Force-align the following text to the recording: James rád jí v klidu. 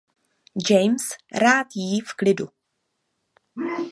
James 0.69 1.01
rád 1.41 1.67
jí 1.75 1.99
v 2.01 2.13
klidu. 2.13 2.47